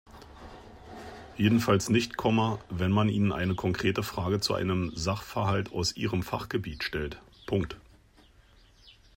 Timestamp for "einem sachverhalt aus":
4.55-5.95